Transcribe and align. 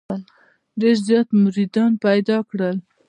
ډېر 0.79 0.97
زیات 1.07 1.27
مریدان 1.43 1.91
پیدا 2.05 2.37
کړل. 2.49 2.77